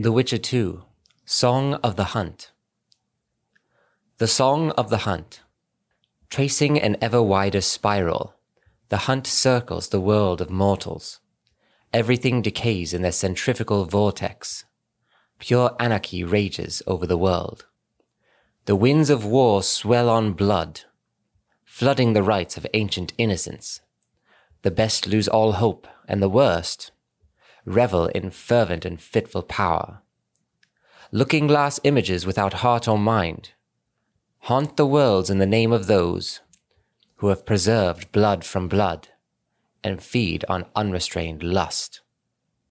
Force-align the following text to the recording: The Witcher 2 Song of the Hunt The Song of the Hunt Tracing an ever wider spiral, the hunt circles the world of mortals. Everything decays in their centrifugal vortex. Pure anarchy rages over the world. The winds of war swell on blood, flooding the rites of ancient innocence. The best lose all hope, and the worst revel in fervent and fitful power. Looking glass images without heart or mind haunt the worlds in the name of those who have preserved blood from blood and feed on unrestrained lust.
The 0.00 0.12
Witcher 0.12 0.38
2 0.38 0.84
Song 1.24 1.74
of 1.74 1.96
the 1.96 2.14
Hunt 2.14 2.52
The 4.18 4.28
Song 4.28 4.70
of 4.70 4.90
the 4.90 4.98
Hunt 4.98 5.40
Tracing 6.30 6.80
an 6.80 6.96
ever 7.00 7.20
wider 7.20 7.60
spiral, 7.60 8.36
the 8.90 9.08
hunt 9.08 9.26
circles 9.26 9.88
the 9.88 10.00
world 10.00 10.40
of 10.40 10.50
mortals. 10.50 11.18
Everything 11.92 12.42
decays 12.42 12.94
in 12.94 13.02
their 13.02 13.10
centrifugal 13.10 13.86
vortex. 13.86 14.66
Pure 15.40 15.74
anarchy 15.80 16.22
rages 16.22 16.80
over 16.86 17.04
the 17.04 17.18
world. 17.18 17.66
The 18.66 18.76
winds 18.76 19.10
of 19.10 19.24
war 19.24 19.64
swell 19.64 20.08
on 20.08 20.32
blood, 20.32 20.82
flooding 21.64 22.12
the 22.12 22.22
rites 22.22 22.56
of 22.56 22.68
ancient 22.72 23.14
innocence. 23.18 23.80
The 24.62 24.70
best 24.70 25.08
lose 25.08 25.26
all 25.26 25.54
hope, 25.54 25.88
and 26.06 26.22
the 26.22 26.28
worst 26.28 26.92
revel 27.68 28.06
in 28.06 28.30
fervent 28.30 28.84
and 28.84 29.00
fitful 29.00 29.42
power. 29.42 30.02
Looking 31.12 31.46
glass 31.46 31.80
images 31.84 32.26
without 32.26 32.54
heart 32.54 32.88
or 32.88 32.98
mind 32.98 33.52
haunt 34.42 34.76
the 34.76 34.86
worlds 34.86 35.30
in 35.30 35.38
the 35.38 35.46
name 35.46 35.72
of 35.72 35.86
those 35.86 36.40
who 37.16 37.28
have 37.28 37.44
preserved 37.44 38.10
blood 38.12 38.44
from 38.44 38.68
blood 38.68 39.08
and 39.82 40.02
feed 40.02 40.44
on 40.48 40.64
unrestrained 40.74 41.42
lust. 41.42 42.00